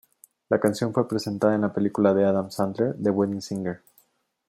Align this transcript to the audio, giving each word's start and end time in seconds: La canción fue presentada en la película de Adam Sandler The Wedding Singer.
La 0.49 0.59
canción 0.59 0.93
fue 0.95 1.07
presentada 1.07 1.53
en 1.53 1.61
la 1.61 1.75
película 1.75 2.11
de 2.11 2.25
Adam 2.25 2.49
Sandler 2.49 2.95
The 3.03 3.11
Wedding 3.11 3.39
Singer. 3.39 3.83